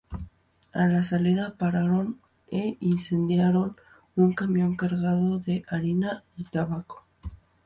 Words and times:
A 0.73 0.85
la 0.87 1.03
salida, 1.03 1.55
pararon 1.59 2.19
e 2.49 2.75
incendiaron 2.79 3.75
un 4.15 4.33
camión 4.33 4.75
cargado 4.75 5.37
de 5.37 5.63
harina 5.67 6.23
y 6.35 6.45
tabaco. 6.45 7.05